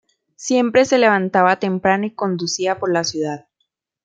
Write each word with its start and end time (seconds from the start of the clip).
Siempre 0.35 0.85
se 0.85 0.97
levantaba 0.97 1.59
temprano 1.59 2.07
y 2.07 2.15
conducía 2.15 2.79
por 2.79 2.91
la 2.91 3.03
ciudad". 3.03 3.45